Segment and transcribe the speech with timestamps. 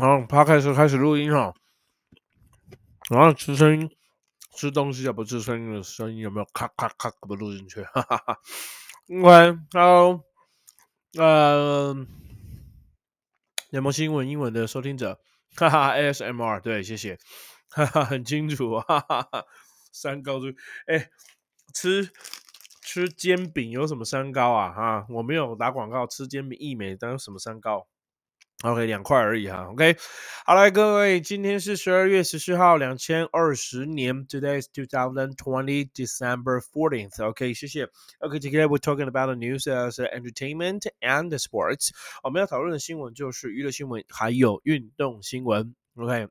[0.00, 1.52] 然后他开始开始录音哈，
[3.10, 3.90] 然后吃声音，
[4.56, 7.82] 吃东西也不吃声音的声音有没有咔咔咔不录进去？
[7.82, 8.38] 哈哈哈。
[9.08, 10.24] OK，Hello，
[11.18, 11.94] 呃，
[13.68, 15.20] 联盟新闻英文的收听者，
[15.56, 17.18] 哈哈，ASMR，对，谢谢，
[17.68, 19.44] 哈哈，很清楚，哈哈哈。
[19.92, 20.46] 三高就
[20.86, 21.10] 哎，
[21.74, 22.08] 吃
[22.80, 24.72] 吃煎饼有什么三高啊？
[24.72, 27.86] 哈，我没有打广告，吃煎饼益美，当什么三高
[28.62, 29.68] ？OK，两块而已哈。
[29.70, 29.96] OK，
[30.44, 34.26] 好来，各位，今天是十二月十四号，两千二十年。
[34.26, 37.24] Today is two thousand twenty December fourteenth.
[37.24, 37.88] OK，谢谢。
[38.18, 41.88] OK，today we're talking about the news as entertainment and sports。
[42.22, 45.74] 我们要讨论的新闻就是娱乐新闻，还有运动新闻。
[45.94, 46.28] OK，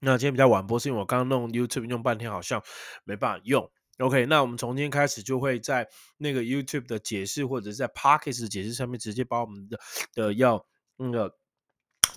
[0.00, 2.62] 那今天比较晚播，是因为我刚刚弄 YouTube 用半天，好像
[3.04, 3.70] 没办法用。
[4.00, 5.88] OK，那我们从今天开始就会在
[6.18, 9.80] 那个 YouTube 的解释或者在 Pockets 的解释上面直接把我们的
[10.14, 10.66] 的要
[10.98, 11.34] 那个。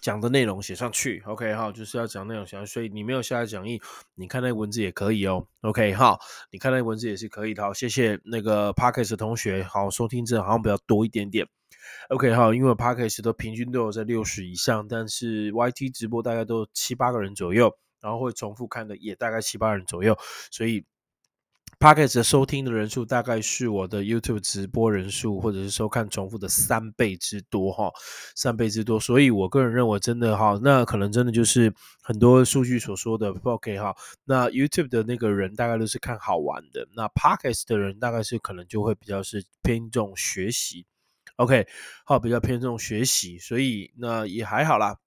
[0.01, 3.81] 讲的内容写上去，OK 哈，就是要讲内容写上去，所以你没有下载讲义，
[4.15, 6.19] 你看那文字也可以哦，OK 哈，
[6.51, 11.47] 你看那文字也是可以的，好，谢谢那个 Parkes 同学，好，收听者好像比较多一点点
[12.09, 20.17] ，OK 哈，因为 Parkes 都平均都有在六十以上，但是 YT 直播大概都七八个人左右，然后会重复看的也大概七八人左右，
[20.51, 20.85] 所以。
[21.81, 27.89] P o c k e t 的收听的人数大概是我的 YouTube 直播人数，或者是收看重复的三倍之多哈，
[28.35, 28.99] 三倍之多。
[28.99, 33.95] 所以我个人认为，真的哈，那可能真的就是很多数据所说的 OK 哈。
[34.25, 40.85] 那 YouTube 的那个人大概都是看好玩的，那 p o c k e t 的人大概是可能就会比较是偏重学习
[41.37, 41.65] ，OK，
[42.03, 44.97] 好，比较偏重学习，所以那也还好啦。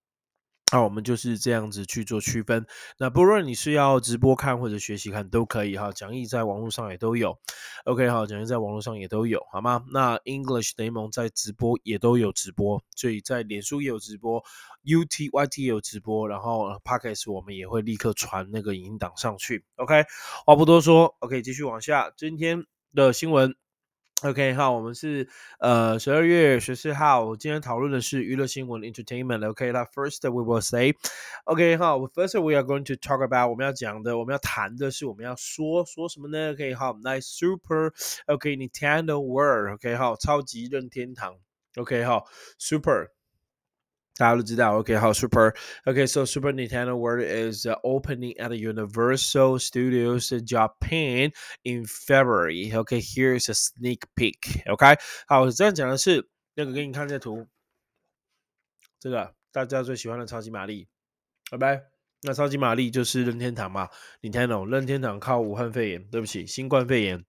[0.73, 2.67] 那我们就是这样子去做区分。
[2.98, 7.39] 那不论你是要直播看或者学习看都可以哈，讲义在网络上也都有。
[7.84, 9.84] OK，好，讲义在网络上也都有，好吗？
[9.93, 14.43] 那 English 联盟在直播也都有直播，所以在脸书也有直播
[14.84, 19.65] ，UT YT 也有直播，然后 Podcast 我们也会立刻传那个影音档上去。
[19.77, 20.05] OK，
[20.47, 23.62] 话不多说，OK，继续往下，今天的新闻。
[24.25, 25.28] OK，好，我们是
[25.59, 29.44] 呃十二月十四号，今天讨论的是娱乐新闻 entertainment。
[29.50, 41.34] OK，那 first we will say，OK，好，first we are going to talk about 我们要讲的，我们要谈的是我们要说说什么呢？OK，好，nice super，OK Nintendo World，OK，好，超级任天堂
[41.75, 42.25] ，OK，好
[42.60, 43.09] ，super。
[44.17, 45.55] 大家都知道，OK，好，Super。
[45.87, 54.71] OK，so Super Nintendo World is opening at Universal Studios Japan in February，OK，here is a sneak peek.
[54.71, 57.47] OK，好，我这样讲的是那个给你看这图，
[59.01, 60.89] 这个大家最喜欢的超级玛丽，
[61.51, 61.84] 拜拜。
[62.25, 63.89] 那超级玛丽就是任天堂嘛
[64.21, 67.25] ，Nintendo 任天堂靠武汉肺炎，对不起，新冠肺炎。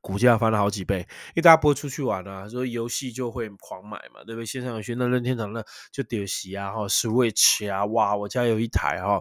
[0.00, 4.46] 股价翻了好几倍，因为大家不会出去玩啊，所以游戏就会狂买嘛，对不对？
[4.46, 9.20] 线上游戏那任天堂的就屌席啊，哈，Switch 啊，哇，我家有一台哈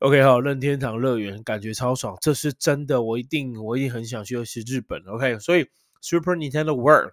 [0.00, 5.66] ，OK 哈，任天堂乐园感觉超爽，这是真的，我一定我一定很想去，尤其日本，OK，所以
[6.00, 7.12] Super Nintendo World。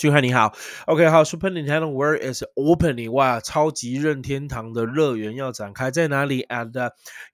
[0.00, 0.56] 俊汉你好
[0.86, 6.72] ，OK，好，Super Nintendo World is opening，哇，超级任天堂的乐园要展开在哪里？At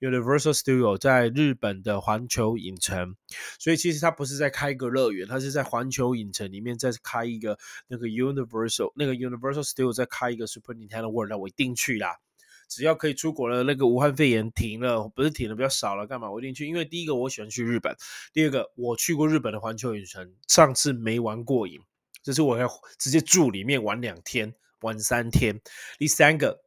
[0.00, 3.14] Universal Studio，在日本的环球影城。
[3.60, 7.56] 所以其实它不是在开一个乐园，它是在环球影城里面再开一个
[7.86, 12.16] 那个 Universal，那个 Universal Studio 再开一个 Super Nintendo World，那我一定去啦。
[12.68, 16.28] 只要可以出国了，那个武汉肺炎停了，不是停了比较少了，干嘛？
[16.32, 17.94] 我一定去，因为第一个我喜欢去日本，
[18.32, 21.78] 第二个我去过日本的环球影城，上次没玩过瘾。
[22.26, 25.60] 就是我要直接住里面玩两天，玩三天。
[25.96, 26.58] 第三个，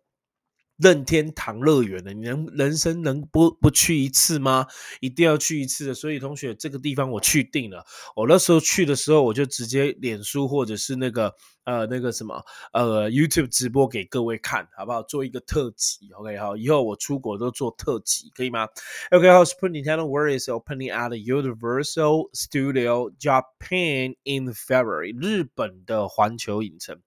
[0.78, 4.68] 任天堂乐园的，你能人生能不不去一次吗？
[5.02, 5.94] 一定要去一次的。
[5.94, 7.86] 所以同学，这个地方我去定了。
[8.16, 11.36] 我那时候去的时候，我就直接脸书或者是那个。
[11.66, 12.44] 呃，那个什么，
[12.74, 15.04] 呃，YouTube 直播给各位看，好不好？
[15.04, 18.68] 做一个特辑，OK，好，以后我出国都做特辑，可以吗
[19.12, 27.00] ？OK，好，Super Nintendo World is opening at Universal Studio Japan in February，日本的环球影城。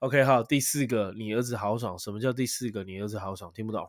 [0.00, 2.82] OK，好，第四个，你儿子豪爽，什么叫第四个？
[2.82, 3.88] 你儿子豪爽，听不懂。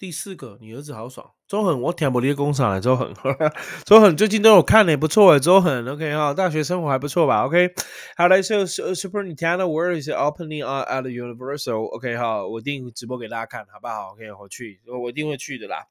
[0.00, 1.30] 第四个，你儿子好爽。
[1.46, 2.80] 周恒，我听不离工厂了。
[2.80, 3.12] 周恒，
[3.84, 5.38] 周恒最近都有看呢，不错哎。
[5.38, 7.74] 周恒，OK 哈，大学生活还不错吧？OK，
[8.16, 15.84] 好来，So Super Nintendo World is opening at Universal，OK 哈，我一定直播给大家看，好不好？OK，我去，我一定会去的啦。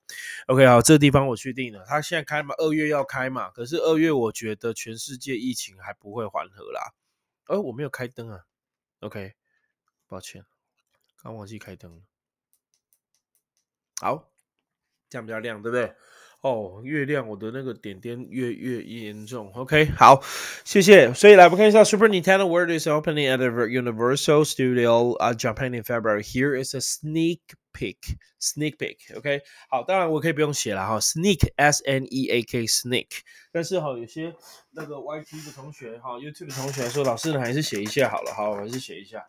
[0.48, 1.86] OK，好，这个地方我确定了。
[1.88, 6.94] 他现在开嘛，二月要开嘛，可是二月我觉得全世界疫情还不会缓和啦。
[7.46, 8.40] 呃，我没有开灯啊。
[9.02, 9.34] OK，
[10.08, 10.44] 抱歉，
[11.22, 12.02] 刚忘记开灯了。
[14.00, 14.32] 好，
[15.10, 15.94] 这样比较亮，对不对
[16.42, 19.52] 哦，越亮我的那个点点越越严重。
[19.54, 20.24] OK，好，
[20.64, 21.14] 谢谢。
[21.14, 26.24] 所以来我们看一下，Super Nintendo World is opening at the Universal Studio uh, Japan in February.
[26.24, 27.42] Here is a sneak
[27.74, 28.16] peek.
[28.40, 29.14] Sneak peek.
[29.18, 33.08] OK，好，当然我可以不用写了哈，sneak S N E A K sneak。
[33.52, 34.34] 但是哈，有些
[34.72, 39.28] 那个 YT 的同学哈，YouTube 的同学说，老师呢还是写一下好了，好，我还是写一下。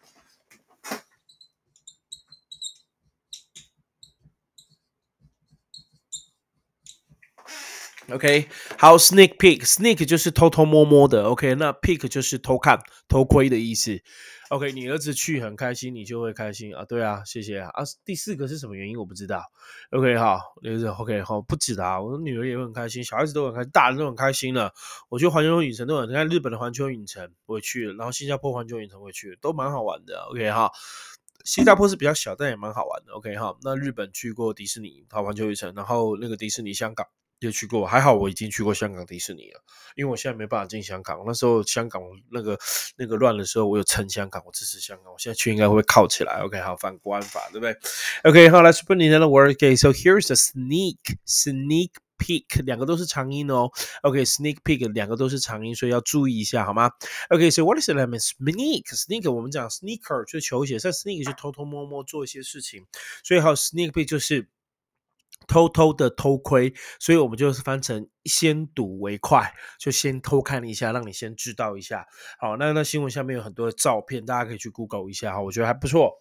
[8.12, 14.00] OK，好，sneak peek，sneak 就是偷偷摸摸的，OK，那 peek 就是偷看、偷窥的意思。
[14.48, 16.84] OK，你儿子去很开心，你就会开心啊。
[16.84, 17.70] 对啊，谢谢啊。
[17.72, 19.44] 啊，第四个是什么原因我不知道。
[19.90, 24.72] OK，好，就是 OK，好，不止啊，我的女儿也会很开心，小孩子都很开心，大人都很开心了。
[25.08, 30.18] 我去环球影城都很，你看日本的环球影城我也去了，然后新加坡环球影城我也去了，都蛮好玩的。
[30.32, 30.68] OK，哈，
[31.44, 33.12] 新加坡是比较小，但也蛮好玩的。
[33.12, 37.06] OK，哈，那日本去过迪士尼，好环球影城，然后那个迪士尼香港。
[37.40, 39.62] 也去过，还好我已经去过香港迪士尼了，
[39.96, 41.22] 因为我现在没办法进香港。
[41.26, 42.58] 那时候香港那个
[42.96, 45.10] 那个乱的时候，我有撑香港，我支持香港。
[45.10, 46.42] 我现在去应该会靠起来。
[46.42, 47.74] OK，好，反国安法，对不对
[48.24, 49.50] ？OK，好，来 s p e n d in the word.
[49.52, 53.70] OK，so here's a sneak sneak peek，两个都是长音哦。
[54.02, 56.90] OK，sneak peek 两个都是长音，所以要注意一下，好吗
[57.30, 58.18] ？OK，so what is the name?
[58.18, 62.84] Sneak，sneak 我们讲 sneaker 就是球鞋，但 sneak 就偷偷摸摸做一些事情，
[63.24, 64.46] 所以好 sneak peek 就是。
[65.50, 72.06] 偷偷的偷窥，所以我们就是翻成先睹为快，就先偷看一下，让你先知道一下。
[72.38, 76.12] 好，那那新闻下面有很多的照片，大家可以去 Google 一下哈，我觉得还不错。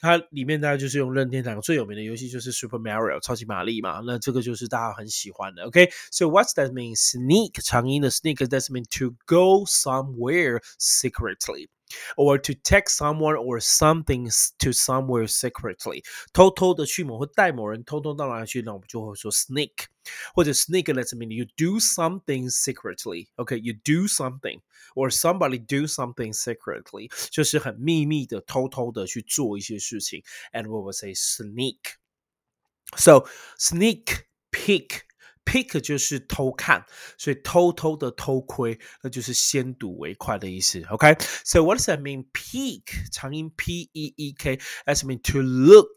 [0.00, 5.64] 它里面大概就是用任天堂最有名的游戏就是 Super Mario 超级玛丽嘛，那这个就是大家很喜欢的。
[5.64, 6.96] OK，so what's that mean?
[6.96, 11.68] Sneak 长音的 sneak does mean to go somewhere secretly.
[12.15, 14.29] or to take someone or something
[14.59, 19.85] to somewhere secretly，偷偷的去某或带某人偷偷到哪里去，那我们就会说 sneak，
[20.35, 24.61] 或者 sneak lets mean you do something secretly。OK，you do something
[24.93, 30.21] or somebody do something secretly，就是很秘密的、偷偷的去做一些事情。
[30.53, 33.25] And we will say sneak。So
[33.57, 35.01] sneak peek
[35.45, 36.85] Peek 就是偷看，
[37.17, 40.81] 所以偷偷的偷窥，那就是先睹为快的意思。
[40.89, 42.25] OK，so what does that mean?
[42.33, 45.89] Peek 长音 P E E K that's mean to look.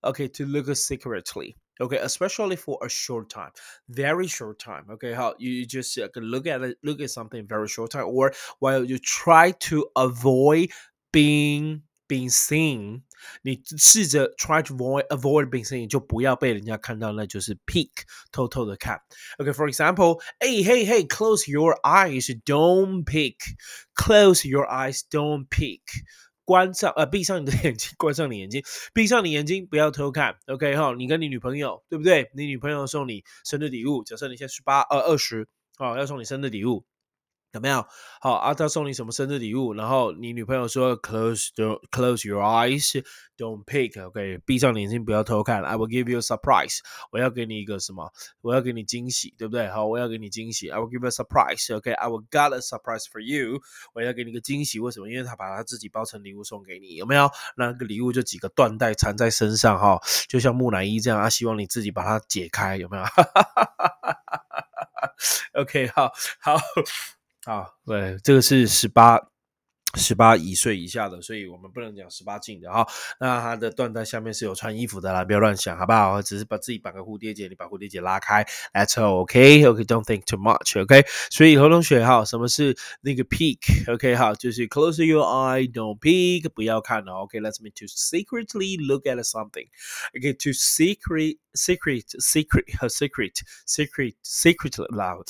[0.00, 1.56] Okay, to look secretly.
[1.80, 3.52] Okay, especially for a short time,
[3.88, 4.84] very short time.
[4.90, 8.32] Okay, how you just uh, look at it, look at something very short time, or
[8.58, 10.70] while you try to avoid
[11.12, 13.02] being being seen，
[13.41, 17.89] 你试着 try to avoid avoid being seen，就不要被人家看到，那就是 peek，
[18.31, 18.99] 偷偷的看。
[19.37, 25.81] OK，for example，hey hey hey，close your eyes，don't peek，close your eyes，don't peek。
[26.45, 28.61] 关上呃，闭上你的眼睛，关上你眼睛，
[28.93, 30.35] 闭上你眼睛，不要偷看。
[30.47, 32.29] OK 哈，你跟你女朋友对不对？
[32.35, 35.47] 你女朋友送你生日礼物，假设你现在十八呃二十，
[35.77, 36.85] 哦，要送你生日礼物。
[37.53, 37.85] 有没有？
[38.19, 39.73] 好啊，他送你什么生日礼物？
[39.75, 41.49] 然后你女朋友说：“Close,
[41.91, 43.03] close your eyes,
[43.37, 45.63] don't pick.” OK，闭上眼睛，不要偷看。
[45.63, 46.79] I will give you a surprise.
[47.11, 48.11] 我要给你一个什么？
[48.41, 49.67] 我要给你惊喜，对不对？
[49.67, 50.71] 好，我要给你惊喜。
[50.71, 51.75] I will give you a surprise.
[51.75, 53.61] OK, I will got a surprise for you.
[53.93, 54.79] 我要给你个惊喜。
[54.79, 55.07] 为什么？
[55.07, 57.29] 因为他把他自己包成礼物送给你，有没有？
[57.55, 61.21] 那个礼物就几个缎带缠在身上，哈，就像木乃伊这样。
[61.21, 63.03] 他希望你自己把它解开，有没有
[65.53, 66.57] ？OK，好好。
[67.45, 69.19] 啊，对，这个是十八
[69.95, 72.83] 十八一岁以下的，所以我们不能讲十八禁的哈。
[73.19, 76.19] 那它的缎带下面是有穿衣服的啦，不要乱想，好不好？
[76.21, 81.05] 只是把自己绑个蝴蝶结，你把蝴蝶结拉开，That's OK，OK，Don't think too much，OK。
[81.29, 87.25] 所以何同学哈，什么是那个 peek？OK，哈，就是 close your eye，don't peek，不要看哦。
[87.25, 89.67] OK，Let's me to secretly look at something。
[90.17, 95.27] OK，to secret，secret，secret 和 secret，secret，secret loud。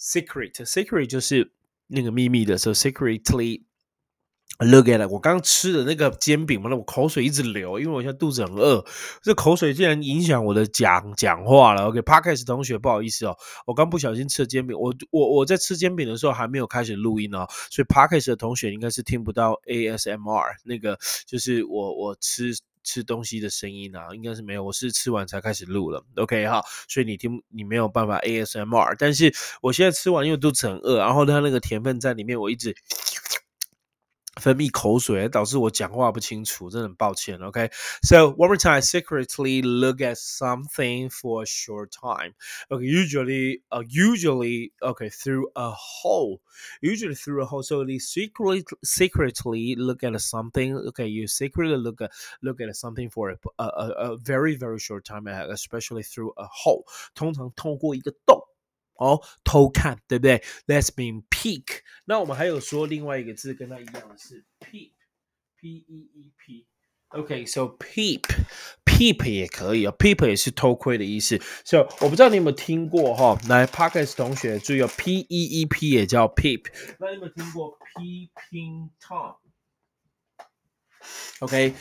[0.00, 1.52] Secret secret 就是
[1.88, 3.64] 那个秘密的，所以 secretly
[4.58, 5.10] look at it。
[5.10, 8.84] 我刚吃的那个煎饼嘛，那我口水一直流，因为我现在肚子很饿，
[9.22, 11.88] 这口水竟然影响我的讲讲话了。
[11.88, 22.54] OK，Parkes 同学不好意思哦，我刚不小心吃了煎饼，我我我在吃煎饼的时候还没有开始录音哦，所以 Parkes 的同学应该是听不到 ASMR 那个，就是我我吃。
[22.82, 24.64] 吃东西的声音啊，应该是没有。
[24.64, 28.96] 我是吃完才开始录了，OK 哈，所以你听你没有办法 ASMR。
[28.98, 29.32] 但是
[29.62, 32.74] 我现在吃完，因为肚子很饿，然后它那个甜分在里面，我一直
[34.35, 37.39] 分泌口水，导致我讲话不清楚，真的很抱歉。
[37.39, 38.35] OK，so、okay?
[38.35, 42.33] one more time, secretly look at something for a short time.
[42.69, 46.41] Okay, usually, uh, usually, okay, through a hole,
[46.81, 47.63] usually through a hole.
[47.63, 50.75] So you secretly, secretly look at something.
[50.89, 52.11] Okay, you secretly look at
[52.41, 56.83] look at something for a a, a very very short time, especially through a hole.
[57.13, 58.41] 通常通过一个洞。
[59.00, 61.80] 哦，偷看，对不对？Let's mean peek。
[62.04, 66.66] 那我们还有说另外一个字跟它一样的是 peep，p e e p。
[67.08, 71.40] OK，so peep，peep 也可以哦，peep 也是偷窥的意思。
[71.64, 76.66] So 我不知道你有没有听过哈，来 Parkes 同学注意哦，p e e p 也叫 peep。
[77.00, 78.90] 那你有没有听过 peeping
[81.40, 81.74] tom？OK。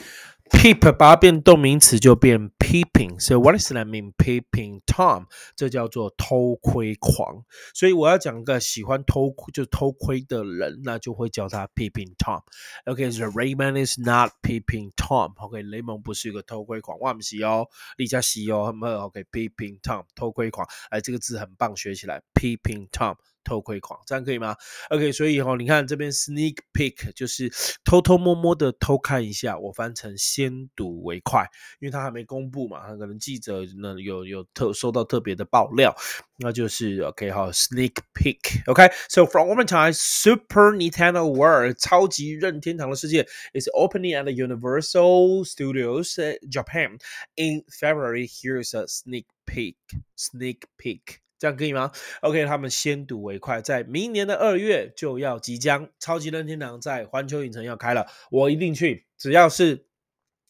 [0.52, 4.12] Peep 把它变动名词就变 peeping，所以 what does that mean?
[4.18, 7.46] Peeping Tom，这叫做偷窥狂。
[7.74, 12.42] 所以我要讲个喜欢偷就偷窥的人，那就会叫他 peeping Tom。
[12.86, 15.34] OK，so Raymond is not peeping Tom。
[15.38, 20.68] OK，雷蒙不是一个偷窥狂，哇不是哦，李佳琦哦，很 OK，peeping Tom，偷窥狂。
[20.90, 23.16] 哎，这个字很棒，学起来，peeping Tom。
[23.50, 24.56] 偷窥狂，这样可以吗
[24.92, 27.52] ？OK，所以哈，你看这边 sneak peek 就是
[27.84, 31.48] 偷偷摸摸的偷看一下，我翻成先睹为快，
[31.80, 35.96] 因为他还没公布嘛，可能记者呢有有特收到特别的爆料，
[36.38, 45.44] 那就是 OK 哈，sneak peek，OK，so from one time Super Nintendo World 超级任天堂的世界 is opening at the Universal
[45.44, 46.20] Studios
[46.52, 47.00] Japan
[47.34, 48.28] in February.
[48.28, 49.78] Here's a sneak peek,
[50.16, 51.22] sneak peek.
[51.40, 51.92] 这样可以吗
[52.22, 59.89] ？OK，他们先睹为快，在明年的二月就要即将超级任天堂在环球影城要开了，我一定去，只要是。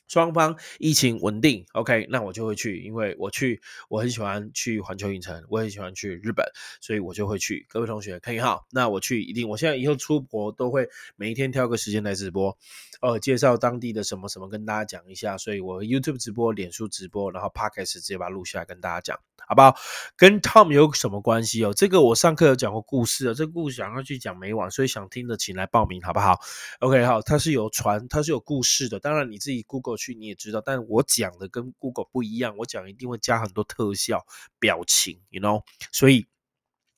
[0.09, 6.43] 双方疫情稳定，OK，那我就会去，因为我去，我很喜欢去环球影城，我很喜欢去日本，
[6.81, 7.67] 所以我就会去。
[7.69, 12.57] 各位同学可以哈，那我去一定，我现在以后出国都会每一天挑个时间来直播，
[13.01, 19.75] 呃，介绍当地的什么什么跟大家讲一下，所以我 YouTube 直播、脸书直播，然后 Podcast 直接把它录下来跟大家讲，好不好？
[20.17, 21.71] 跟 Tom 有什么关系哦？
[21.71, 26.39] 这个我上课有讲过故事啊，这个故事想要去讲没完，所以想听的请来报名，好不好
[26.79, 29.98] ？OK，好，它是有传，它是有故事的，当然你自己 Google。
[29.99, 34.25] 去你也知道，但我讲的跟 Google 不一样，我讲一定会加很多特效、
[34.59, 36.25] 表情，you know，所以。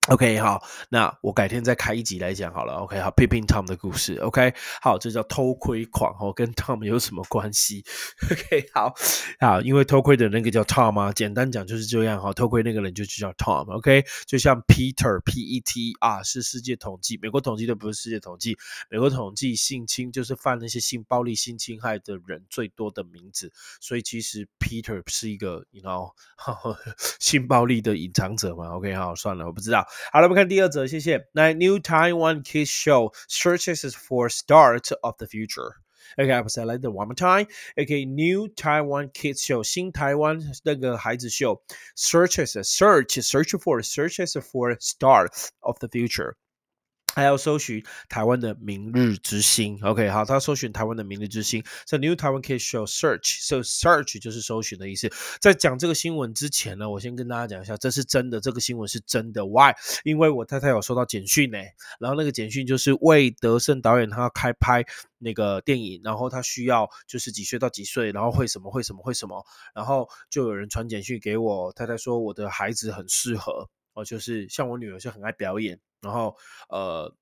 [0.08, 2.74] OK，好，那我改天再开一集来讲好了。
[2.74, 4.16] OK，好，Peeping Tom 的故事。
[4.16, 7.86] OK，好，这叫偷窥狂哦，跟 Tom 有什么关系
[8.32, 8.96] ？OK，好，
[9.40, 13.72] 好，因为偷窥的那个叫 Tom 啊，简单讲就是这样哈，偷窥那个人就叫 Tom。
[13.72, 18.58] OK，就像 Peter，P-E-T 啊，是世界统计，美国统计的不是世界统计，
[18.90, 26.12] 美国统计性侵就是犯那些性暴力、性侵害的人最多的名字，所以其实 Peter 是一个，you know，
[27.22, 28.70] 性暴力的隐藏者嘛。
[28.70, 29.86] OK，好，算了，我不知道。
[29.91, 31.27] 好了，我们看第二则，谢谢。
[31.33, 36.91] 那 New Taiwan Kids Show searches for start of the future。Okay, I will say like the
[36.91, 37.49] one more time.
[37.77, 41.63] Okay, New Taiwan Kids Show 新台湾那个孩子秀
[41.97, 46.35] searches search search for searches for start of the future。
[47.14, 51.64] 还要搜寻台湾的明日之星，OK，好，他搜寻台湾的明日之星。
[51.86, 55.12] So New Taiwan Case Show Search，So Search 就是搜寻的意思。
[55.40, 59.46] 在讲这个新闻之前呢，我先跟大家讲一下，这是真的，这个新闻是真的。
[59.46, 59.74] Why？
[60.04, 61.58] 因为我太太有收到简讯呢，
[62.00, 64.86] 然后那个简讯就是魏德胜导演他要开拍
[65.18, 73.70] 那个电影，然后他需要就是几岁到几岁，然后会什么会什么会什么，然后就有人传简讯给我太太说我的孩子很适合。
[73.94, 76.36] 哦，就是像我女儿就很爱表演，然后
[76.70, 77.14] 呃，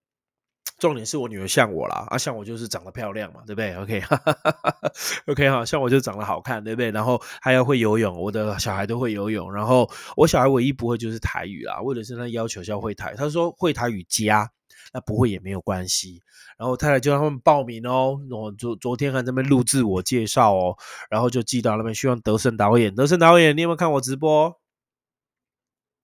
[0.78, 6.92] 重点是我女儿像我啦，啊，像我就是长得漂亮嘛，对不对？OK，OK 哈，像我就长得好看，对不对？
[6.92, 14.50] 然后还要会游泳，我的小孩都会游泳，然后我小孩唯一不会就是台语啦，为了是他要求要会台，他说会台语加，
[14.94, 16.22] 那不会也没有关系。
[16.58, 20.76] 然后太太就让他们报名哦，我昨昨天还在那边录自我介绍哦，
[21.10, 24.60] 然后就寄到那边，希望德胜导演，德胜导演，你有没有看我直播？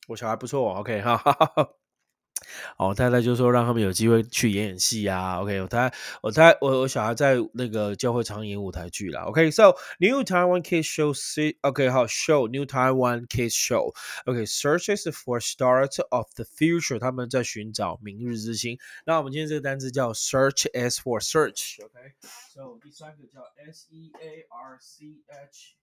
[0.07, 1.21] 我小孩不错，OK 哈，
[2.77, 18.77] 哦，太太就说让他们有机会去演演戏啊，OK，我太我太我我小孩在那个教会常演舞台剧啦，OK，So New Taiwan Kids Show C，OK 好，Show New Taiwan Kids Show，OK，Searches for Stars of the Future，他们在寻找明日之星。
[19.05, 25.75] 那我们今天这个单词叫 search as for Search，OK，So 第三个叫 S E A R C H。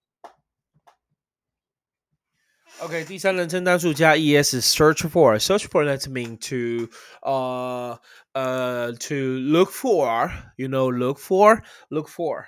[2.80, 6.88] OK，第三人称单数加 es search for search for that mean to
[7.24, 7.98] uh
[8.36, 12.46] uh to look for you know look for look for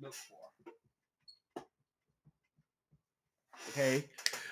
[0.00, 0.36] look for
[3.70, 4.04] okay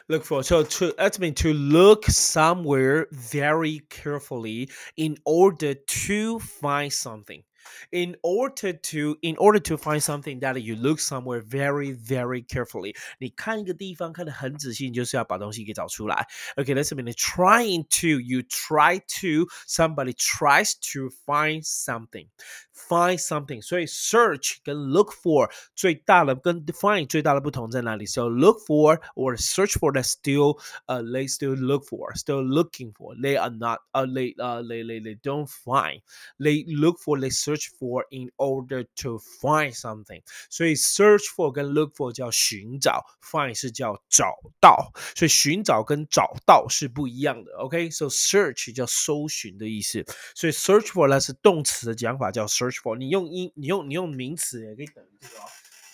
[0.08, 6.92] look for so to that mean to look somewhere very carefully in order to find
[6.92, 7.44] something
[7.90, 16.26] in order to in order to find something that you look somewhere very very carefully，你看一个地方看得很仔细，你就是要把东西给找出来。
[16.56, 25.12] Okay，let's mean trying to you try to somebody tries to find something。find something，所以 search 跟 look
[25.12, 28.06] for 最大的跟 find 最大的不同在哪里？
[28.06, 30.58] So look for or search for that still
[30.88, 34.82] uh they still look for still looking for they are not uh they uh they
[34.82, 36.00] they they don't find
[36.40, 40.22] they look for they search for in order to find something。
[40.49, 47.52] 所以 search for 跟 look for 叫寻找，find 是叫找到，所以寻找跟找到是不一样的。
[47.58, 48.11] OK，so、okay?
[48.11, 50.02] search 叫搜寻的意思，
[50.34, 55.49] 所以 search for 呢是动词的讲法叫 search。search for，你用英，你用你用名词也可以等于这个哦。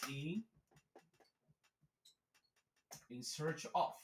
[0.06, 0.44] 你
[3.08, 3.94] in search of。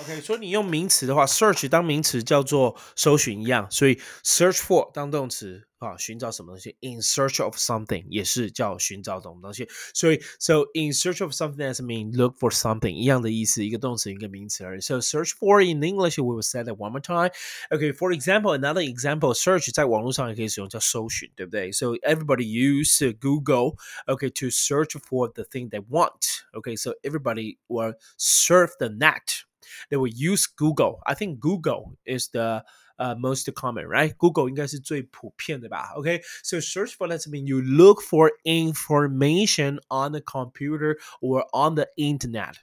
[0.00, 6.76] OK，所以你用名词的话，search 当名词叫做搜寻一样，所以 search for 当动词啊，寻找什么东西？
[6.80, 9.66] In search of something 也是叫寻找什么东西。
[9.94, 14.80] 所以，so in search of something does mean look for something 一样的意思，一个动词一个名词而已。
[14.82, 17.30] So search for in English we will say that one more time.
[17.70, 21.72] Okay, for example, another example, search 在网络上也可以使用叫搜寻，对不对？
[21.72, 23.76] So everybody use Google,
[24.06, 26.42] okay, to search for the thing they want.
[26.52, 29.44] Okay, so everybody will surf the net.
[29.90, 31.00] They will use Google.
[31.06, 32.64] I think Google is the
[32.98, 34.14] uh, most common, right?
[34.16, 35.92] Google 应该是最普遍的吧？
[35.96, 41.88] Okay, so search for lets mean you look for information on the computer or on the
[41.96, 42.54] internet.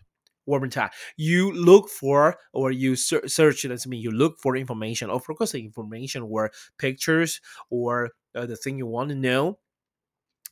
[0.45, 3.63] One more time, you look for or you search.
[3.63, 5.09] That's mean you look for information.
[5.09, 7.39] Of course, the information or pictures
[7.69, 9.59] or uh, the thing you want to know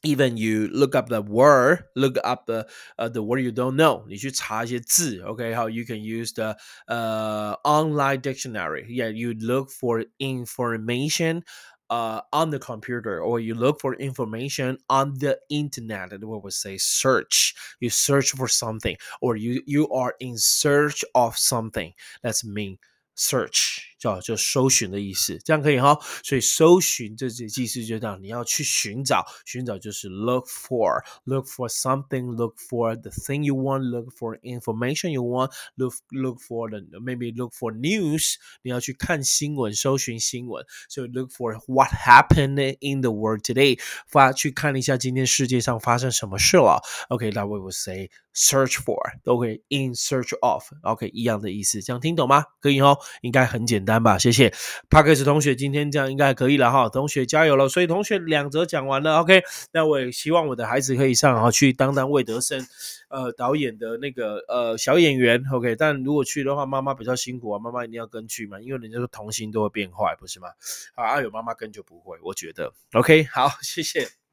[0.05, 5.83] even you look up the word, look up the uh, the word you don't know，你去查一些字，OK，好，you
[5.83, 8.85] can use the uh online dictionary.
[8.89, 11.43] Yeah, you look for information
[11.91, 16.53] uh, on the computer or you look for information on the internet and we would
[16.53, 22.43] say search you search for something or you you are in search of something that's
[22.43, 22.79] mean
[23.13, 25.98] search 叫就搜寻的意思，这样可以哈。
[26.22, 36.68] 所以搜寻这这意思就这样，你要去寻找，寻找就是 look for，look for something，look for the thing you want，look for information you want，look look for
[36.70, 40.64] the maybe look for news，你要去看新闻，搜寻新闻。
[40.88, 46.82] 所以 look for what happened in the world today，发去看一下今天世界上发生什么事了。
[47.08, 52.44] OK，that we will say search for，都可以 in search of，OK 一样的意思，这样听懂吗？
[52.60, 52.98] 可以哦。
[53.22, 54.18] 应该很简单单吧？
[54.18, 54.50] 谢谢
[54.90, 56.90] p a r k e s 同学，今天这样应该可以了哈。
[56.90, 57.68] 同学加油了！
[57.68, 59.42] 所以同学两则讲完了，OK。
[59.72, 62.66] 那我也希望我的孩子可以上哈去当当魏德森
[63.08, 65.76] 呃导演的那个呃小演员，OK。
[65.76, 70.48] 但如果去的话，妈妈比较辛苦啊，妈妈一定要跟去嘛，因为人家说童心都会变坏，不是吗？
[70.96, 73.24] 啊，有妈妈跟就不会，我觉得 OK。
[73.32, 74.25] 好，谢谢。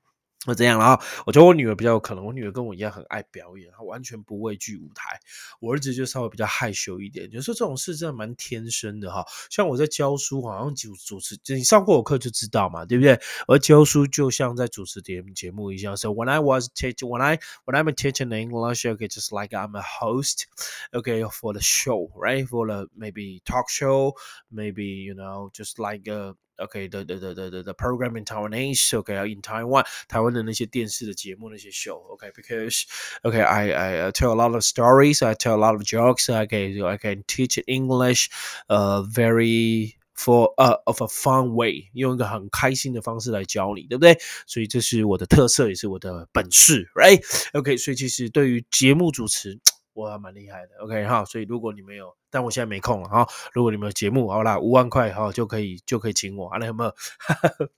[0.46, 5.18] 那这样了哈，我觉得我女儿比较可能，我女儿跟我一样很爱表演，她完全不畏惧舞台。
[5.62, 9.26] 我儿子就稍微比较害羞一点，有时候这种事真的蛮天生的哈。
[9.50, 13.18] 像我在教书，好像主主持，你上过我课就知道嘛，对不对？
[13.48, 15.96] 而教书就像在主持节节目一样。
[15.96, 19.82] So when I was teaching, when I when I'm teaching English, okay, just like I'm a
[19.82, 20.48] host,
[20.92, 22.46] okay, for the show, right?
[22.46, 24.16] For the maybe talk show,
[24.50, 28.93] maybe you know, just like a Okay, the the the the the program in Taiwanese.
[28.95, 32.01] Okay, in Taiwan，台湾的那些电视的节目那些 show.
[32.17, 32.83] Okay, because
[33.23, 33.71] okay, I
[34.07, 35.25] I tell a lot of stories.
[35.25, 36.29] I tell a lot of jokes.
[36.29, 38.29] Okay, I can teach English,
[38.69, 44.19] uh, very for uh of a fun way，用一个很开心的方式来教你，对不对？
[44.49, 49.61] 所以这是我的特色，也是我的本事，right？OK，所以其实对于节目主持。
[49.94, 53.28] 我还蛮厉害的，OK 哈，所以如果你们有，但我现在没空了哈。
[53.54, 56.94] 如果你们有节目，好啦，五万块哈就可以就可以请我，好了有没有？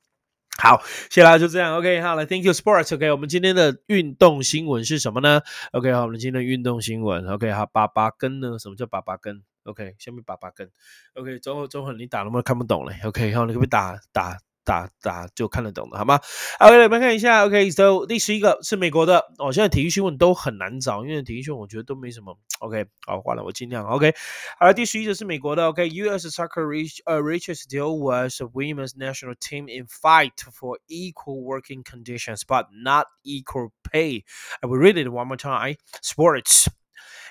[0.58, 5.42] 好，谢谢大家，就这样，OK 好了，Thank you Sports，OK，我们今天的运动新闻是什么呢
[5.74, 8.58] ？OK 好，我们今天的运动新闻，OK 好，八八根呢？
[8.58, 10.72] 什么叫八八根？OK，下面八八根
[11.16, 12.42] ，OK，周周恒你打了吗？
[12.42, 14.38] 看不懂嘞，OK 好，你可不可以打打？
[14.66, 16.20] 打打就看得懂的，好吗
[16.60, 19.54] ？OK，我们看一下，OK，So 第十一个是美国的哦。
[19.54, 22.38] 现在体育新闻都很难找，因为体育新闻我觉得都没什么。
[22.60, 23.86] OK，好，换了，我尽量。
[23.86, 24.14] OK，
[24.60, 25.68] 好了，第十一个是美国的。
[25.68, 26.28] OK，U.S.
[26.30, 32.42] soccer reach a riches deal was women's national team in fight for equal working conditions
[32.48, 34.24] but not equal pay.
[34.62, 35.76] I will read it one more time.
[36.02, 36.68] Sports.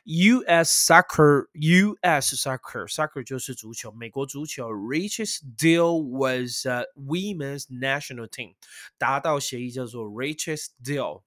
[0.05, 0.71] U.S.
[0.71, 2.35] soccer, U.S.
[2.35, 8.55] soccer, soccer 就是足球，美国足球 reaches deal with、uh, women's national team，
[8.97, 11.23] 达到协议叫做 reaches deal,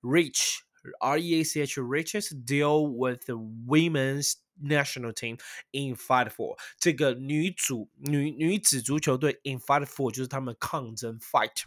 [0.00, 0.58] reach
[1.00, 5.38] R E A C H reaches deal with the women's national team
[5.72, 11.64] in fight for 这个女主女女子足球队 in fight for 就是他们抗争 fight。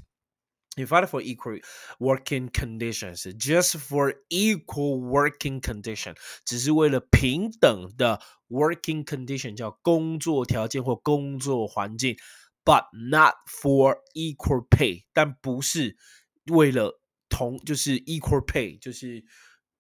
[0.76, 1.60] You fight for equal
[2.00, 12.16] working conditions, just for equal working condition，只是为了平等的 working condition，叫工作条件或工作环境，
[12.64, 15.98] but not for equal pay，但不是
[16.52, 19.26] 为了同，就是 equal pay，就是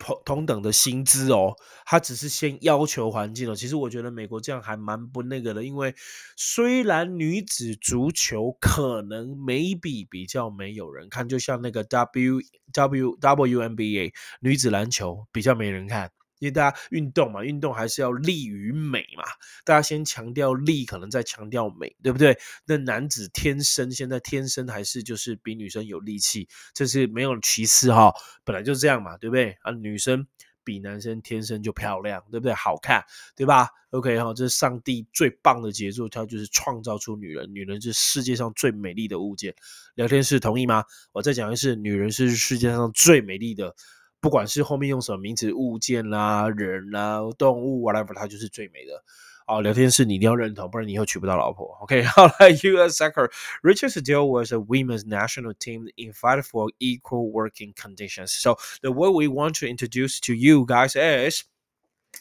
[0.03, 1.55] 同同等的薪资哦，
[1.87, 3.55] 他只是先要求环境哦。
[3.55, 5.95] 其实我觉得美国这样还蛮不那个的，因为
[6.37, 12.41] 虽然女子足球可能 maybe 比较没有人看，就像那个 W
[12.73, 16.11] W W N B A 女子篮球比较没人看。
[16.43, 19.23] 因为大家运动嘛，运动还是要力与美嘛。
[19.65, 22.37] 大家先强调力，可能再强调美，对不对？
[22.67, 29.57] 那男子天生现在天生还是就是比女生有力气，这是没有歧视哈，本来就是这样嘛，对不对？
[29.63, 30.27] 啊，女生
[30.65, 32.53] 比男生天生就漂亮，对不对？
[32.53, 33.05] 好看，
[33.37, 39.55] 对吧？OK 哈，这是上帝最棒的杰作，他就是创造出女人，女人是世界上最美丽的物件。
[39.95, 40.83] 聊天室同意吗？
[41.13, 43.77] 我再讲一次，女人是世界上最美丽的。
[44.22, 49.04] 不管是后面用什么名词，物件啦、人啦、动物，whatever，它就是最美的。
[49.46, 51.78] 啊，聊天室你一定要认同，不然你以后娶不到老婆。
[51.82, 53.02] OK，好了，U.S.
[53.02, 58.32] Soccer Richard Steele was a women's national team in fight for equal working conditions.
[58.32, 61.46] So the word we want to introduce to you guys is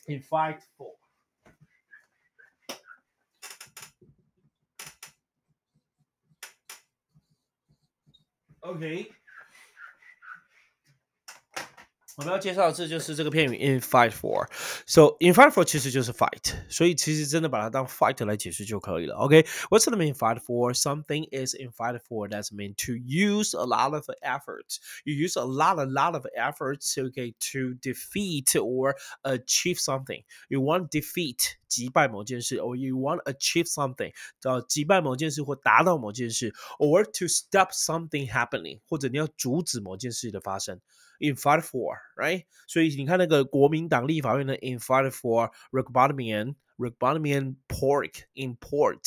[0.07, 0.93] in fight for.
[8.63, 9.09] Okay.
[12.21, 19.17] 我们要介绍的这就是这个片语 in fight for。So in fight for 其实就是 fight，所以其实真的把它当 fight 来解释就可以了。
[19.17, 19.91] OK，what's、okay?
[19.91, 20.73] the mean fight for?
[20.73, 24.79] Something is in fight for that's mean to use a lot of effort.
[25.05, 30.23] You use a lot, a lot of effort to okay to defeat or achieve something.
[30.49, 40.81] You want defeat 击败某件事，or you want achieve something 呃击败某件事或达到某件事，or to stop something happening 或者你要阻止某件事的发生。
[41.19, 42.45] in fight for，right？
[42.67, 49.01] 所以你看那个国民党立法院的 in fight for Rebottomian。Rebottomian pork import，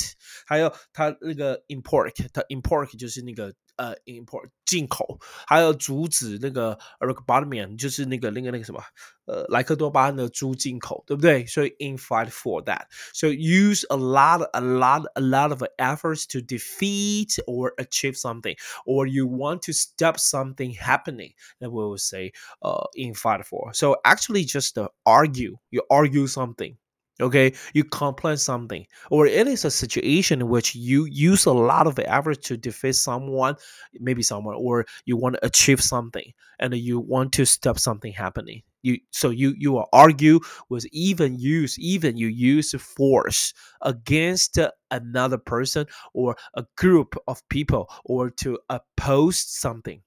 [0.47, 8.83] 还有它那个 import，它 import 就是那个 呃 import 进口，还有阻止那个 Rebottomian 就是那个那个那个什么
[9.25, 11.45] 呃莱克多巴胺的猪进口，对不对？
[11.45, 17.39] 所以 in fight for that。So use a lot, a lot, a lot of efforts to defeat
[17.47, 21.33] or achieve something, or you want to stop something happening.
[21.59, 23.73] That we will say uh in fight for.
[23.73, 25.57] So actually just uh, argue.
[25.71, 26.75] You argue something
[27.20, 27.52] okay?
[27.74, 31.98] You complain something or it is a situation in which you use a lot of
[31.98, 33.56] effort to defeat someone
[34.00, 38.62] maybe someone or you want to achieve something and you want to stop something happening.
[38.82, 44.58] You so you you will argue with even use even you use force against
[44.90, 50.02] another person or a group of people or to oppose something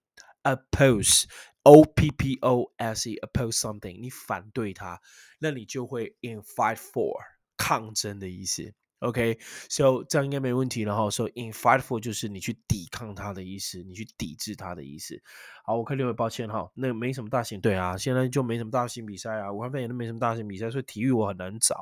[0.46, 1.28] oppose
[1.68, 5.02] O P P O S E oppose something，你反对它，
[5.40, 7.18] 那你就会 in fight for
[7.58, 8.74] 抗争的意思。
[9.00, 11.10] OK，so 这样应该没问题了哈。
[11.12, 15.22] So in fight for 就是你去抵抗它的意思，你去抵制它的意思。
[15.66, 21.76] 好，我看六位，抱歉哈，那没什么大型对啊，现在就没什么大型比赛啊，武汉肺炎都没什么大型比赛，所以体育我很难找，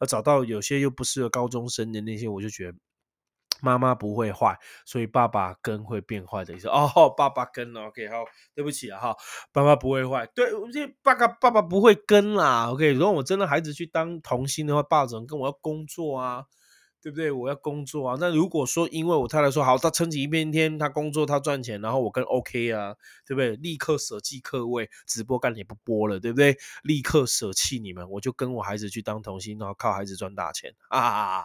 [0.00, 2.78] 呃，找到有些又不适合高中生的那些，我就觉得。
[3.62, 7.12] 妈妈不会坏，所以爸爸跟会变坏的意思哦。
[7.16, 9.16] 爸爸跟，OK，好，对不起啊，哈，
[9.52, 12.92] 爸爸不会坏，对，这爸爸爸爸不会跟啦，OK。
[12.92, 16.44] 如果我真的孩子去当童星的话，爸只能跟我要工作啊？
[17.02, 17.30] 对不对？
[17.32, 18.16] 我要工作啊。
[18.20, 22.94] 那如果说因为我太太说好，他撑起一片天，他工作他赚钱，然后我跟 OK 啊，
[23.26, 23.56] 对不对？
[23.56, 26.58] 立刻舍弃客位，直播干也不播了，对不对？
[26.82, 31.42] 立刻舍弃你们，我就跟我孩子去当童星，然后靠孩子赚大钱啊！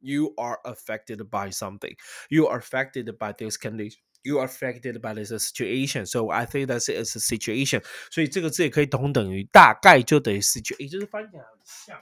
[0.00, 1.94] You are affected by something.
[2.30, 6.06] You are affected by this condition you are affected by this situation.
[6.06, 7.82] So I think that's it's a situation.
[8.10, 11.98] 所以这个字也可以同等于大概就等于 situation，就是翻起来很像，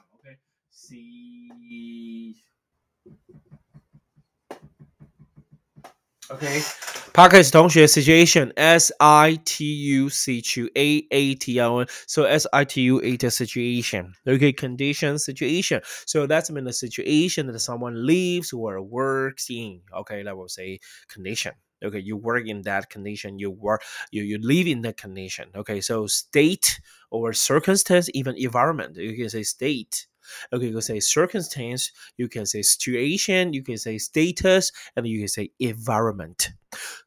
[6.29, 11.87] OK， OK。Parkes 同学 situation S I T U C Q A A T L N
[12.07, 16.73] so S I T U A T situation okay condition situation so that's mean the
[16.73, 21.53] situation that someone lives or works in okay that will say condition
[21.84, 25.82] okay you work in that condition you work you, you live in that condition okay?
[25.82, 26.80] So state
[27.12, 30.08] or circumstance even environment you can say state
[30.52, 35.20] Okay, you can say circumstance, you can say situation, you can say status, and you
[35.20, 36.54] can say environment.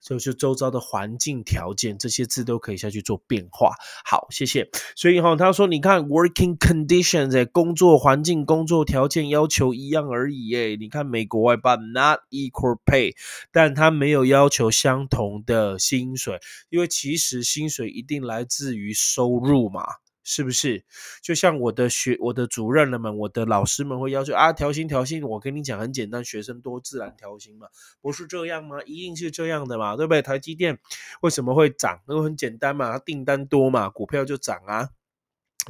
[0.00, 3.74] 所以就周遭的环境条件这些字都可以下去做变化。
[4.04, 4.70] 好，谢谢。
[4.96, 10.76] 所以哈，他说你看 working conditions，工作环境、工作条件要求一样而已哎。
[10.76, 13.14] 你看美国外办 not equal pay，
[13.52, 19.84] 但他没有要求相同的薪水，因为其实薪水一定来自于收入嘛。
[20.22, 20.84] 是不是？
[21.22, 25.22] 就像我的学、我的主任了们、我的老师们会要求啊，调薪调薪。
[25.22, 27.68] 我跟你讲很简单，学生多自然调薪嘛，
[28.00, 28.82] 不是这样吗？
[28.84, 30.22] 一定是这样的嘛，对不对？
[30.22, 30.78] 台积电
[31.22, 32.00] 为什么会涨？
[32.06, 34.90] 那个很简单嘛，它订单多嘛，股票就涨啊。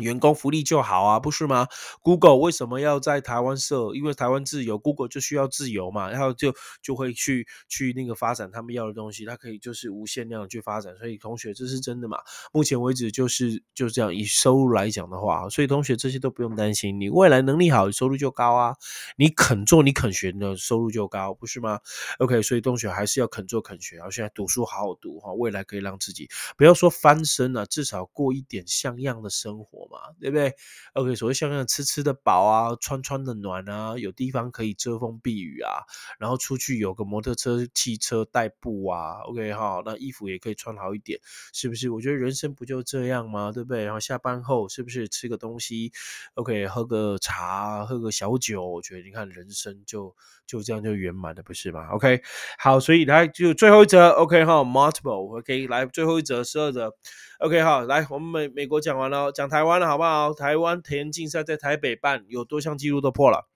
[0.01, 1.67] 员工福利就好啊，不是吗
[2.03, 3.95] ？Google 为什么要在台湾设？
[3.95, 10.97] 因为台湾自由，Google 就需要自由嘛，然后就就会去去那个发展他们要的东西，它可以就是无限量去发展。
[10.97, 12.19] 所以同学，这是真的嘛？
[12.53, 18.77] 目前为止就是就这样，以收入来讲的话，所以同学这些都不用担心，你未来能力好，收入就高啊。
[19.17, 21.81] 你肯做，你肯学的收入就高，不是吗
[22.19, 29.90] ？OK，所以同学还是要肯做肯学，然后现在读书好好读哈，未来可以让自己不要说翻身了，至少过一点像样的生活。
[29.91, 30.55] 嘛，对不对
[30.95, 35.83] ？OK，所谓像样吃吃的饱啊，穿穿的暖啊，有地方可以遮风避雨啊，
[36.19, 41.19] 然后出去有个摩托车、汽车代步啊，OK 哈，那衣服也可以穿好一点，
[41.53, 41.91] 是不是？
[41.91, 43.51] 我觉得人生不就这样吗？
[43.53, 43.85] 对不对？
[43.85, 45.93] 然后下班后是不是吃个东西
[46.35, 50.15] ？OK，喝个茶，喝个小酒，我觉得你看人生就
[50.47, 52.23] 就这样就圆满了，不是吗？OK，
[52.59, 56.93] 好，所以来就最后一则，OK 哈，multiple，OK，来最后一则十二则。
[57.41, 60.35] OK，好，来，我们美美国讲完了，讲台湾了，好不好？
[60.35, 63.49] 台湾田径赛在台北办，有多项纪录都破了。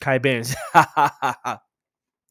[0.00, 1.62] 开 Benz，哈哈哈哈，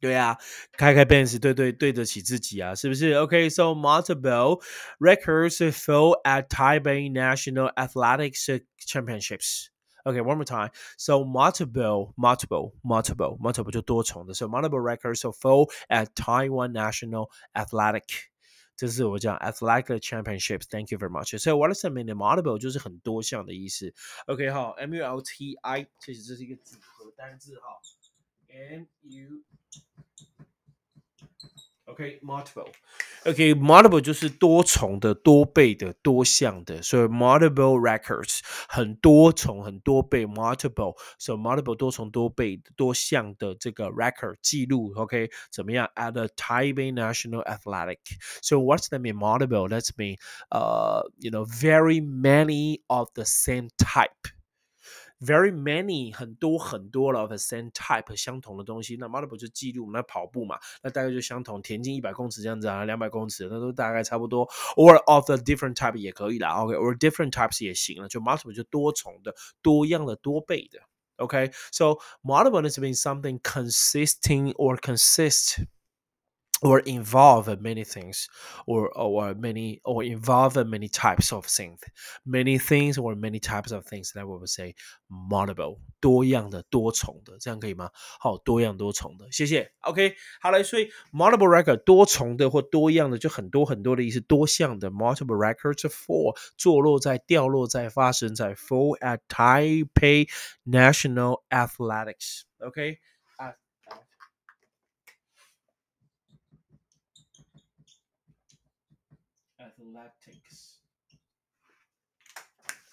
[0.02, 0.38] 对啊，
[0.74, 4.62] 开开 Benz，对对对得起自己啊，是不是？OK，so multiple
[5.00, 9.68] records fell at Taipei National Athletics Championships。
[10.04, 10.72] OK，one more time.
[10.98, 18.31] So multiple, multiple, multiple, multiple 就多重的，so multiple records fall at Taiwan National Athletic
[18.81, 21.39] 这是我讲 athletic championships。Thank you very much。
[21.39, 22.07] 所以 what does it mean?
[22.15, 23.95] Multiple 就是很多项的意思。
[24.27, 27.81] OK 好，M U L T I，其实这是一个组合单字哈。
[28.49, 29.43] M U
[31.91, 44.93] OK，multiple。OK，multiple 就是多重的、多倍的、多项的，所以 multiple records 很多重、很多倍，multiple，所以 multiple 多重、多倍、多项的这个 record 记录。
[44.97, 45.89] OK，怎么样？
[45.95, 49.15] At the Taipei National Athletic。So what's that mean?
[49.15, 49.69] Multiple.
[49.69, 50.17] That's mean,
[50.51, 54.33] uh, you know, very many of the same type.
[55.21, 66.97] Very many 很多很多了 of the same type 相同的东西，那 multiple 就记录，那跑步嘛，那大概就相同，田径一百公尺这样子啊，两百公尺那都大概差不多，or of the different type 也可以啦，OK，or
[66.99, 70.81] different types 也行了，就 multiple 就多重的、多样的、多倍的，
[71.17, 75.65] OK，so multiple is mean something consisting or consist
[76.63, 78.29] or involve many things
[78.67, 81.81] or or many or involve many types of things
[82.25, 84.75] many things or many types of things that we would say
[85.09, 100.29] multiple 多样的多重的这样可以吗好多样多重的谢谢 OK 好来所以 multiple record 多重的或多样的就很多很多的意思多项的 multiple records for 坐落在掉落在发生在 for at Taipei
[100.65, 102.99] National Athletics OK
[109.92, 110.72] lactics。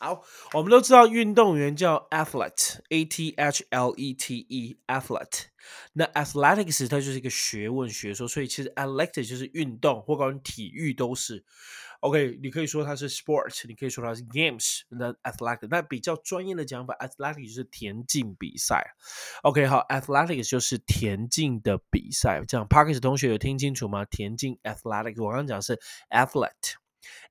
[0.01, 5.47] 好，我们都知道运动员叫 athlete，a t h l e t e，athlete。
[5.95, 11.45] 那 athletics 它就是一个学问学说，所以其实 athletic 就是运动，或者体育都是。
[11.99, 15.67] OK，你可以说它是 sport，你可以说它是 games，那 athletic。
[15.69, 18.95] 那比较专业的讲法，athletic 就是田径比赛。
[19.43, 22.45] OK，好，athletics 就是田径的比赛。
[22.47, 24.05] 这样 Parkes 同学有听清楚吗？
[24.05, 26.75] 田径 athletics 我刚刚讲是 athlete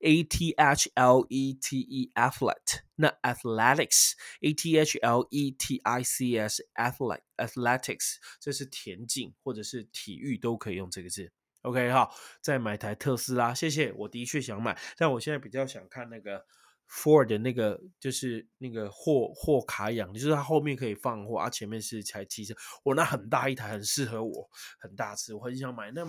[0.00, 2.80] a t h l e t e athlete，。
[2.96, 11.32] 那 athletics，a t h l e t i c s，athlete，athletics，这是田径或者是体育都可以用这个字。
[11.62, 12.08] OK 哈，
[12.40, 13.92] 再买台特斯拉，谢谢。
[13.92, 16.46] 我的确想买，但我现在比较想看那个
[16.88, 22.54] Ford 的那个就是那个货货卡养，就是它后面可以放货，啊，前面是台汽车。
[22.84, 25.90] 我那很大一台，很适合我，很大只，我很想买。
[25.90, 26.06] 那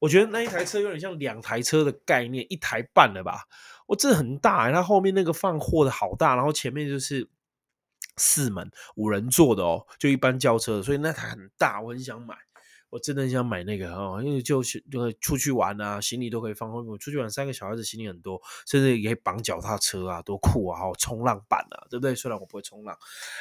[0.00, 3.44] 我觉得那一台车有点像两台车的概念，一台半了吧？
[3.86, 7.28] 我这很大，它后面那个放货的好大，然后前面就是
[8.16, 12.36] 四门五人座的哦，就一般轿车，所以那台很大，我很想买。
[12.92, 16.98] 我真的想买那个哦，因为就是就会出去玩啊，行李都可以放后面。
[16.98, 20.78] 出去玩三个小孩子行李很多，甚至也可以绑脚踏车啊，多酷啊！
[20.78, 22.14] 哦，冲浪板啊，对不对？
[22.14, 22.94] 虽然我不会冲浪。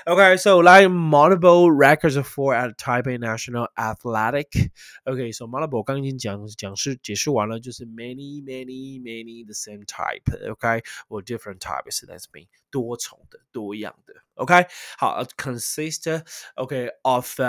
[0.05, 4.71] OK，so like multiple records for at Taipei National Athletic。
[5.03, 10.49] OK，so multiple 刚已经讲讲是解释完了，就是 many many many the same type。
[10.49, 12.05] OK，or different types。
[12.05, 14.13] That's mean 多重的、多样的。
[14.35, 14.65] OK，
[14.97, 16.23] 好，consist
[16.55, 17.41] OK of。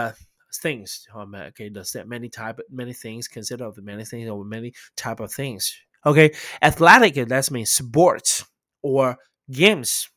[0.53, 1.07] things.
[1.15, 5.75] Okay, the many type many things consist of many things or many type of things.
[6.05, 8.45] Okay, athletic that means sports
[8.81, 9.17] or
[9.51, 10.09] games.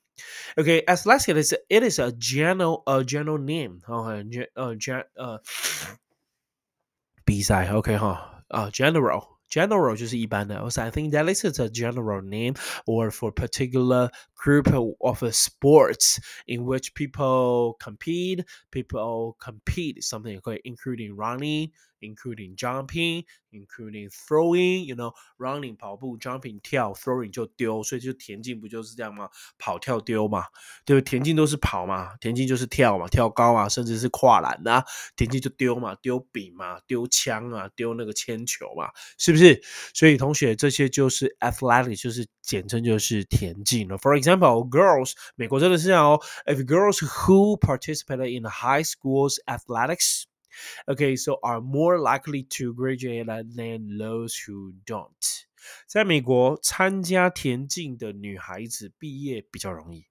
[0.58, 3.82] Okay, athletic is it is a general a general name.
[3.88, 5.38] Okay, uh, uh, uh
[7.24, 10.56] 比赛 OK 哈啊 general general 就是一般的。
[10.58, 12.54] Also, I think that is a general name
[12.86, 18.44] or for particular group of sports in which people compete.
[18.70, 24.84] People compete something including running, including jumping, including throwing.
[24.84, 29.28] You know, running 跑步，jumping 跳，throwing 就丢，所以就田径不就是这样吗？
[29.58, 30.46] 跑、跳、丢嘛，
[30.84, 31.10] 对不对？
[31.10, 34.84] 田径都是跑嘛，田径就是跳嘛，跳高啊，甚至是跨栏啊，
[35.16, 39.60] 田径就丢嘛，丢饼嘛，丢枪啊，丢那个铅球嘛，是不是？
[39.92, 43.98] 所以同学，这些就是 athletic，就是简称就是田径了。
[43.98, 46.20] For example, girls，美国真的是这样哦。
[46.46, 50.24] If girls who participated in the high school's athletics
[50.86, 55.44] Okay, so are more likely to graduate than those who don't.
[55.86, 60.06] 在美国，参加田径的女孩子毕业比较容易，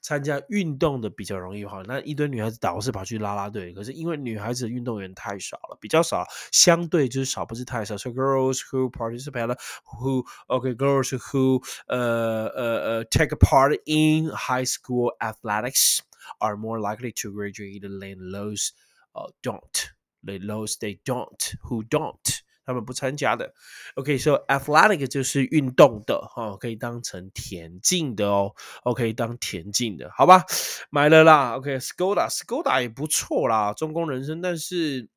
[0.00, 1.82] 参加运动的比较容易哈。
[1.86, 7.96] 那一堆女孩子倒是跑去拉拉队，可是因为女孩子运动员太少了，比较少，相对就是少，不是太少。
[7.96, 16.00] So girls who participate, who okay, girls who 呃呃呃 take part in high school athletics
[16.38, 18.70] are more likely to graduate than those
[19.12, 19.90] 呃，don't
[20.22, 23.54] they those they don't who don't 他们不参加的。
[23.94, 28.54] OK，so athletic 就是运动的哈，可以当成田径的哦。
[28.82, 30.44] OK，当田径的，好吧？
[30.90, 31.56] 买了啦。
[31.56, 34.42] OK，Skoda，Skoda 也不错啦，中工人生。
[34.42, 35.08] 但是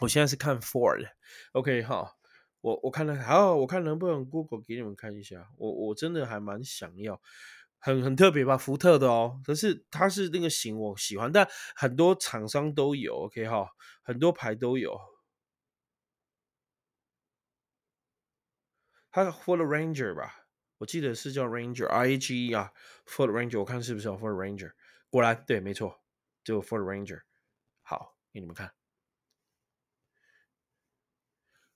[0.00, 1.06] 我现在是看 Ford。
[1.52, 2.10] OK，哈，
[2.60, 5.46] 我我看了，好，我看能不能 Google 给你们看一下。
[5.56, 7.20] 我我真的还蛮想要。
[7.78, 13.68] 很很特别吧，福特的哦，可是它是那个型我喜欢，但很多厂商都有，OK 哈，
[14.02, 14.98] 很多牌都有。
[19.14, 20.46] 它 Ford Ranger 吧，
[20.78, 22.72] 我记得是叫 Ranger，R A G E 啊
[23.06, 24.72] ，Ford Ranger，我看是不是 Ford Ranger？
[25.08, 26.02] 果然对，没错，
[26.42, 27.20] 就 Ford Ranger。
[27.82, 28.72] 好，给你们看，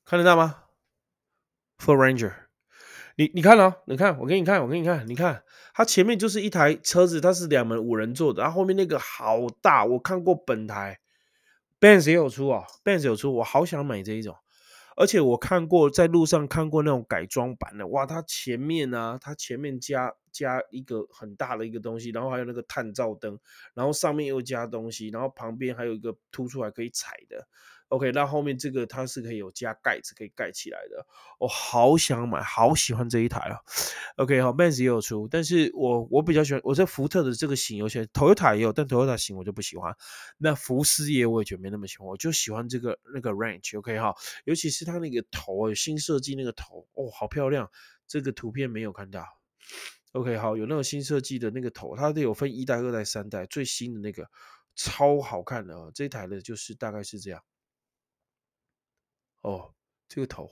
[0.05, 0.65] 看得到吗
[1.79, 2.35] ？Ford Ranger。
[3.15, 10.99] 你你看哦，你看，我给你看，我给你看，你看，它前面就是一台车子，它是两门五人座的，然后后面那个好大，我看过本台
[11.79, 14.37] ，Benz 也有出啊，Benz 有出，我好想买这一种，
[15.01, 23.39] 而且我看过在路上看过那种改装版的，哇，它前面呢，它前面加加一个很大的一个东西，然后还有那个探照灯，
[23.75, 27.47] 然后上面又加东西，然后旁边还有一个凸出来可以踩的。
[27.89, 31.07] OK，那后面这个它是可以有加盖子，可以盖起来的。
[31.39, 33.59] 我好想买，好喜欢这一台啊。
[34.17, 39.97] OK，好，Benz 也有出，但是我我比较喜欢我在福特的这个型，有些 Toyota 也有，但 Toyota 型我就不喜欢。
[40.37, 43.79] 那福斯也我也觉得没那么喜欢，我就喜欢这个那个 Range。
[43.79, 47.71] OK 哈，尤其是它那个头啊，新设计那个头，哦，好漂亮。
[48.07, 49.25] 这个图片没有看到。
[50.13, 54.27] OK，好，有那个新设计的那个头，它都有分一代、二代、三代，最新的那个
[54.75, 55.91] 超好看的啊。
[55.95, 57.43] 这一台的就是大概是这样。
[59.43, 59.73] 哦，
[60.09, 60.51] 这个头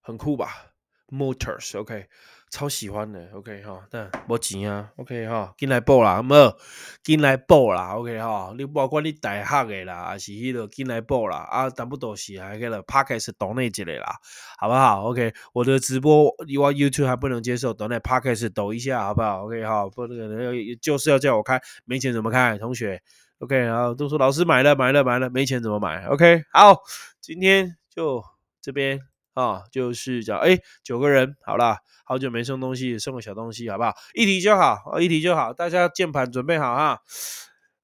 [0.00, 0.72] 很酷吧
[1.08, 2.06] ？Motors，OK，
[2.50, 6.56] 超喜欢的，OK 哈，但没钱啊，OK 哈，进来报啦，冇
[7.02, 14.16] 进来报啦，OK 哈，你不管你大学的啦，还是迄个进来报啦，啊，但不多是还给了 p a r k e 是岛内之类啦，
[14.58, 22.58] 好不好？OK，我的直播你话 YouTube 还不能接受，岛内 p a r k e 是抖一下，好不好？OK 哈，不那个就是要叫我开，没钱怎么开？
[22.58, 23.00] 同学
[23.38, 26.80] ，OK，然后都说老师买了买了买了，没钱怎么买？OK，好，
[27.20, 27.76] 今天。
[27.94, 28.24] 就
[28.60, 29.00] 这边
[29.34, 33.94] 啊，就是讲哎，九个人，好啦，好久没送东西，送个小东西，好不好？
[34.14, 37.02] 一题就好，一题就好，大家键盘准备好哈。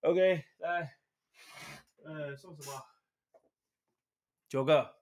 [0.01, 0.97] OK，来，
[2.05, 2.83] 呃，送什么？
[4.49, 4.97] 九个，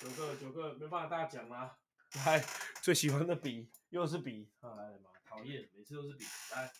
[0.00, 1.76] 九个，九个，没办法大家讲啦。
[2.24, 2.42] 来，
[2.80, 5.10] 最喜欢的笔，又是笔，啊，来嘛。
[5.28, 6.24] 讨厌，每次都是笔。
[6.52, 6.70] 来，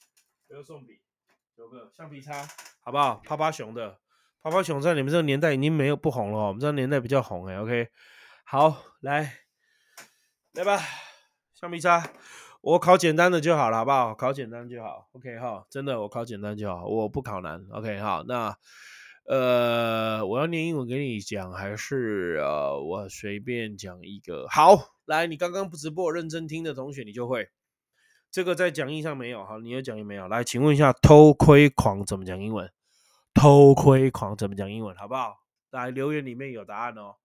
[0.46, 1.02] 不要送笔，
[1.54, 2.48] 九个橡皮擦，
[2.80, 3.16] 好不好？
[3.24, 4.00] 趴趴熊的，
[4.42, 7.60] 泡泡熊在你们这个年代已经没有不红了，我们这个年代比较红哎。
[7.60, 7.88] OK，
[8.44, 9.34] 好，来，
[10.54, 10.80] 来吧，
[11.54, 12.10] 橡皮擦，
[12.60, 14.14] 我考简单的就好了，好不好？
[14.14, 15.08] 考简单就好。
[15.12, 17.66] OK 哈，真的，我考简单就好，我不考难。
[17.70, 18.56] OK 好，那。
[19.30, 24.46] 呃，我要念英文给你讲，还是呃，我随便讲一个？
[24.48, 27.50] 好，来，你刚刚不直播认真听的同学，你就会
[28.30, 29.44] 这个在讲义上没有？
[29.44, 30.26] 好，你有讲义没有？
[30.28, 32.72] 来，请问一下，偷窥狂怎么讲英文？
[33.34, 34.96] 偷窥狂怎么讲英文？
[34.96, 35.38] 好不好？
[35.70, 37.16] 来，留言里面有答案哦。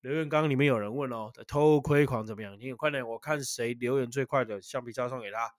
[0.00, 2.56] 留言刚里面有人问哦，偷窥狂怎么样？
[2.58, 5.52] 你快点，我看谁留言最快的橡皮擦送给他，